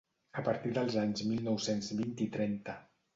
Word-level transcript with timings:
A 0.41 0.43
partir 0.45 0.69
dels 0.77 0.95
anys 1.01 1.21
mil 1.31 1.43
nou-cents 1.49 1.91
vint 1.99 2.15
i 2.27 2.29
trenta. 2.37 2.75